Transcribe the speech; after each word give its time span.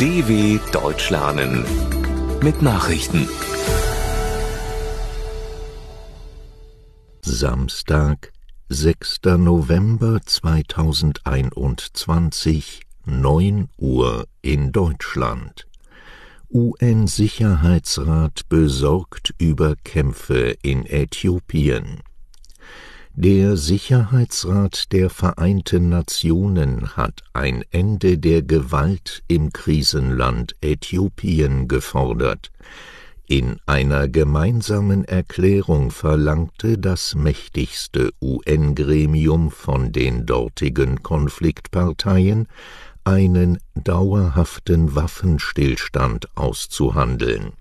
DW 0.00 0.58
Deutsch 0.72 1.10
lernen 1.10 1.64
mit 2.42 2.62
Nachrichten. 2.62 3.28
Samstag, 7.22 8.32
6. 8.68 9.20
November 9.38 10.20
2021, 10.20 12.80
9 13.04 13.68
Uhr 13.78 14.26
in 14.42 14.72
Deutschland. 14.72 15.68
UN-Sicherheitsrat 16.50 18.48
besorgt 18.48 19.32
über 19.38 19.76
Kämpfe 19.84 20.56
in 20.60 20.86
Äthiopien. 20.86 22.02
Der 23.16 23.56
Sicherheitsrat 23.56 24.90
der 24.90 25.08
Vereinten 25.08 25.88
Nationen 25.88 26.96
hat 26.96 27.22
ein 27.32 27.64
Ende 27.70 28.18
der 28.18 28.42
Gewalt 28.42 29.22
im 29.28 29.52
Krisenland 29.52 30.56
Äthiopien 30.60 31.68
gefordert. 31.68 32.50
In 33.28 33.60
einer 33.66 34.08
gemeinsamen 34.08 35.04
Erklärung 35.04 35.92
verlangte 35.92 36.76
das 36.76 37.14
mächtigste 37.14 38.10
UN-Gremium 38.20 39.52
von 39.52 39.92
den 39.92 40.26
dortigen 40.26 41.04
Konfliktparteien, 41.04 42.48
einen 43.04 43.58
dauerhaften 43.76 44.96
Waffenstillstand 44.96 46.36
auszuhandeln 46.36 47.52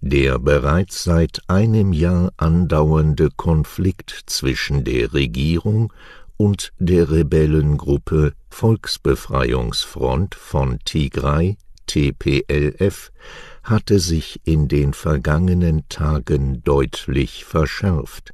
der 0.00 0.38
bereits 0.38 1.04
seit 1.04 1.42
einem 1.46 1.92
Jahr 1.92 2.32
andauernde 2.38 3.28
Konflikt 3.36 4.22
zwischen 4.26 4.82
der 4.84 5.12
Regierung 5.12 5.92
und 6.38 6.72
der 6.78 7.10
Rebellengruppe 7.10 8.32
Volksbefreiungsfront 8.48 10.34
von 10.34 10.78
Tigray 10.86 11.58
TPLF 11.86 13.12
hatte 13.62 13.98
sich 13.98 14.40
in 14.44 14.68
den 14.68 14.94
vergangenen 14.94 15.86
Tagen 15.90 16.62
deutlich 16.64 17.44
verschärft 17.44 18.32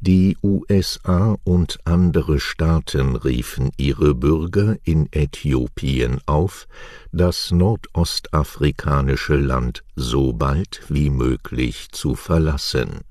die 0.00 0.38
USA 0.42 1.36
und 1.44 1.78
andere 1.84 2.40
Staaten 2.40 3.14
riefen 3.16 3.70
ihre 3.76 4.14
Bürger 4.14 4.76
in 4.84 5.12
Äthiopien 5.12 6.22
auf, 6.26 6.66
das 7.12 7.50
nordostafrikanische 7.50 9.36
Land 9.36 9.84
so 9.94 10.32
bald 10.32 10.80
wie 10.88 11.10
möglich 11.10 11.88
zu 11.92 12.14
verlassen. 12.14 13.02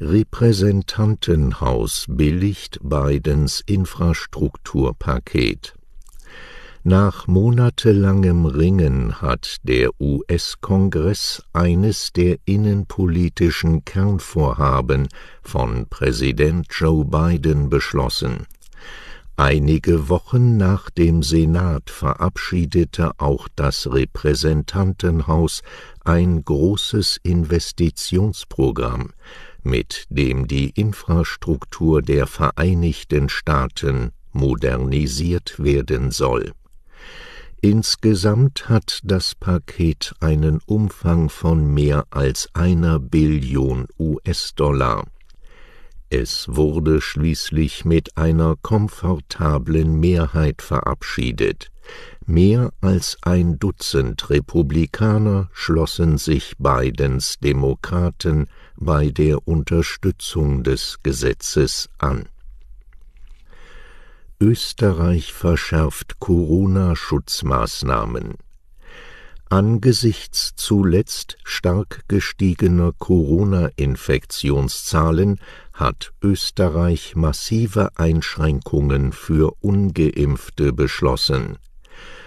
Repräsentantenhaus 0.00 2.06
billigt 2.08 2.80
Bidens 2.82 3.62
Infrastrukturpaket 3.64 5.75
nach 6.86 7.26
monatelangem 7.26 8.46
Ringen 8.46 9.20
hat 9.20 9.56
der 9.64 9.90
US-Kongress 10.00 11.42
eines 11.52 12.12
der 12.12 12.36
innenpolitischen 12.44 13.84
Kernvorhaben 13.84 15.08
von 15.42 15.86
Präsident 15.90 16.68
Joe 16.70 17.04
Biden 17.04 17.70
beschlossen. 17.70 18.46
Einige 19.34 20.08
Wochen 20.08 20.56
nach 20.58 20.88
dem 20.88 21.24
Senat 21.24 21.90
verabschiedete 21.90 23.10
auch 23.18 23.48
das 23.56 23.92
Repräsentantenhaus 23.92 25.62
ein 26.04 26.44
großes 26.44 27.18
Investitionsprogramm, 27.24 29.10
mit 29.64 30.06
dem 30.08 30.46
die 30.46 30.70
Infrastruktur 30.70 32.00
der 32.00 32.28
Vereinigten 32.28 33.28
Staaten 33.28 34.12
modernisiert 34.32 35.56
werden 35.58 36.12
soll 36.12 36.52
Insgesamt 37.68 38.68
hat 38.68 39.00
das 39.02 39.34
Paket 39.34 40.14
einen 40.20 40.60
Umfang 40.66 41.28
von 41.28 41.66
mehr 41.74 42.06
als 42.10 42.48
einer 42.54 43.00
Billion 43.00 43.88
US-Dollar. 43.98 45.04
Es 46.08 46.46
wurde 46.48 47.00
schließlich 47.00 47.84
mit 47.84 48.16
einer 48.16 48.54
komfortablen 48.62 49.98
Mehrheit 49.98 50.62
verabschiedet. 50.62 51.72
Mehr 52.24 52.72
als 52.80 53.18
ein 53.22 53.58
Dutzend 53.58 54.30
Republikaner 54.30 55.48
schlossen 55.52 56.18
sich 56.18 56.54
Bidens 56.58 57.40
Demokraten 57.40 58.46
bei 58.76 59.10
der 59.10 59.48
Unterstützung 59.48 60.62
des 60.62 60.98
Gesetzes 61.02 61.88
an 61.98 62.28
Österreich 64.40 65.32
verschärft 65.32 66.20
Corona-Schutzmaßnahmen. 66.20 68.34
Angesichts 69.48 70.54
zuletzt 70.56 71.38
stark 71.44 72.02
gestiegener 72.08 72.92
Corona-Infektionszahlen 72.98 75.38
hat 75.72 76.12
Österreich 76.20 77.14
massive 77.16 77.90
Einschränkungen 77.96 79.12
für 79.12 79.52
ungeimpfte 79.60 80.72
beschlossen. 80.72 81.58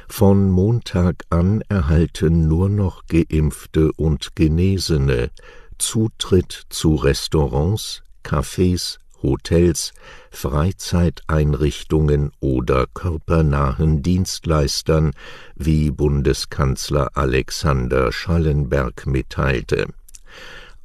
Von 0.07 0.49
Montag 0.49 1.25
an 1.29 1.61
erhalten 1.69 2.47
nur 2.47 2.69
noch 2.69 3.03
geimpfte 3.05 3.91
und 3.91 4.35
Genesene 4.35 5.29
Zutritt 5.77 6.63
zu 6.69 6.95
Restaurants, 6.95 8.01
Cafés, 8.23 8.97
Hotels, 9.21 9.93
Freizeiteinrichtungen 10.31 12.31
oder 12.39 12.87
körpernahen 12.93 14.01
Dienstleistern, 14.01 15.11
wie 15.55 15.91
Bundeskanzler 15.91 17.15
Alexander 17.15 18.11
Schallenberg 18.11 19.05
mitteilte. 19.05 19.87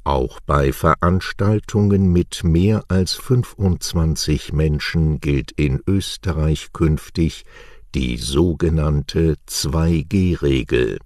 Auch 0.05 0.39
bei 0.41 0.73
Veranstaltungen 0.73 2.13
mit 2.13 2.45
mehr 2.45 2.85
als 2.89 3.15
25 3.15 4.53
Menschen 4.53 5.19
gilt 5.19 5.51
in 5.53 5.81
Österreich 5.87 6.75
künftig 6.75 7.47
die 7.95 8.19
sogenannte 8.19 9.37
2G-Regel. 9.49 10.99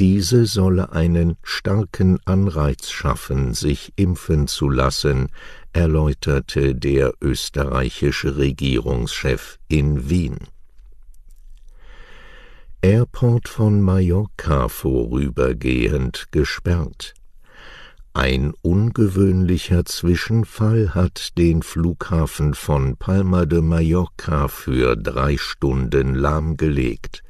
Diese 0.00 0.46
solle 0.46 0.92
einen 0.92 1.36
starken 1.42 2.20
Anreiz 2.24 2.88
schaffen, 2.88 3.52
sich 3.52 3.92
impfen 3.96 4.46
zu 4.46 4.70
lassen, 4.70 5.28
erläuterte 5.74 6.74
der 6.74 7.12
österreichische 7.20 8.38
Regierungschef 8.38 9.58
in 9.68 10.08
Wien. 10.08 10.38
Airport 12.80 13.50
von 13.50 13.82
Mallorca 13.82 14.68
vorübergehend 14.68 16.28
gesperrt. 16.30 17.12
Ein 18.14 18.54
ungewöhnlicher 18.62 19.84
Zwischenfall 19.84 20.94
hat 20.94 21.36
den 21.36 21.62
Flughafen 21.62 22.54
von 22.54 22.96
Palma 22.96 23.44
de 23.44 23.60
Mallorca 23.60 24.48
für 24.48 24.96
drei 24.96 25.36
Stunden 25.36 26.14
lahmgelegt. 26.14 27.22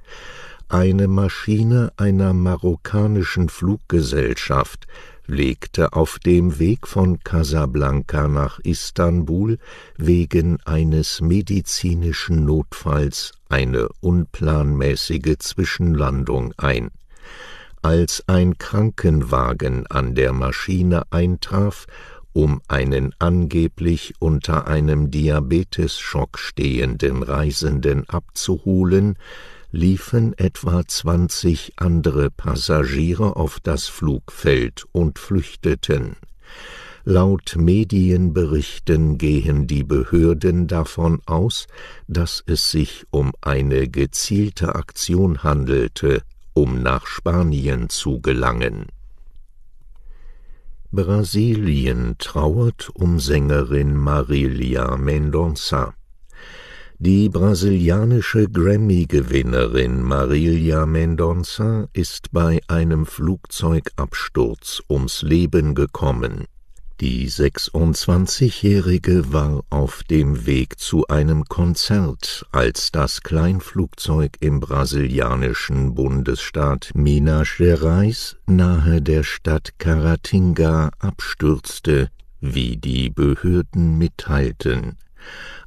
Eine 0.70 1.08
Maschine 1.08 1.92
einer 1.96 2.32
marokkanischen 2.32 3.48
Fluggesellschaft 3.48 4.86
legte 5.26 5.94
auf 5.94 6.20
dem 6.20 6.60
Weg 6.60 6.86
von 6.86 7.18
Casablanca 7.24 8.28
nach 8.28 8.60
Istanbul 8.60 9.58
wegen 9.96 10.60
eines 10.64 11.20
medizinischen 11.22 12.44
Notfalls 12.44 13.32
eine 13.48 13.88
unplanmäßige 13.98 15.38
Zwischenlandung 15.40 16.54
ein. 16.56 16.92
Als 17.82 18.22
ein 18.28 18.56
Krankenwagen 18.56 19.88
an 19.88 20.14
der 20.14 20.32
Maschine 20.32 21.02
eintraf, 21.10 21.88
um 22.32 22.60
einen 22.68 23.12
angeblich 23.18 24.14
unter 24.20 24.68
einem 24.68 25.10
Diabetesschock 25.10 26.38
stehenden 26.38 27.24
Reisenden 27.24 28.08
abzuholen, 28.08 29.16
liefen 29.72 30.36
etwa 30.36 30.86
zwanzig 30.86 31.74
andere 31.76 32.30
Passagiere 32.30 33.36
auf 33.36 33.60
das 33.60 33.88
Flugfeld 33.88 34.84
und 34.92 35.18
flüchteten. 35.18 36.16
Laut 37.04 37.56
Medienberichten 37.56 39.16
gehen 39.16 39.66
die 39.66 39.84
Behörden 39.84 40.66
davon 40.66 41.22
aus, 41.24 41.66
dass 42.08 42.42
es 42.46 42.70
sich 42.70 43.06
um 43.10 43.32
eine 43.40 43.88
gezielte 43.88 44.74
Aktion 44.74 45.42
handelte, 45.42 46.22
um 46.52 46.82
nach 46.82 47.06
Spanien 47.06 47.88
zu 47.88 48.20
gelangen. 48.20 48.86
Brasilien 50.92 52.16
trauert 52.18 52.90
um 52.94 53.20
Sängerin 53.20 53.96
Marilia 53.96 54.96
Mendonça. 54.96 55.94
Die 57.02 57.30
brasilianische 57.30 58.46
Grammy-Gewinnerin 58.46 60.02
Marilia 60.02 60.84
Mendonça 60.84 61.88
ist 61.94 62.30
bei 62.30 62.60
einem 62.68 63.06
Flugzeugabsturz 63.06 64.82
ums 64.86 65.22
Leben 65.22 65.74
gekommen. 65.74 66.44
Die 67.00 67.30
26-Jährige 67.30 69.32
war 69.32 69.64
auf 69.70 70.02
dem 70.10 70.44
Weg 70.44 70.78
zu 70.78 71.06
einem 71.06 71.46
Konzert, 71.46 72.44
als 72.52 72.92
das 72.92 73.22
Kleinflugzeug 73.22 74.36
im 74.40 74.60
brasilianischen 74.60 75.94
Bundesstaat 75.94 76.90
Minas 76.92 77.48
Gerais 77.56 78.36
nahe 78.44 79.00
der 79.00 79.22
Stadt 79.22 79.70
Caratinga 79.78 80.90
abstürzte, 80.98 82.10
wie 82.42 82.76
die 82.76 83.08
Behörden 83.08 83.96
mitteilten. 83.96 84.98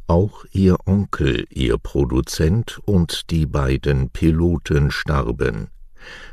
Auch 0.08 0.46
ihr 0.52 0.76
Onkel, 0.86 1.46
ihr 1.50 1.78
Produzent 1.78 2.80
und 2.86 3.32
die 3.32 3.46
beiden 3.46 4.10
Piloten 4.10 4.92
starben. 4.92 5.70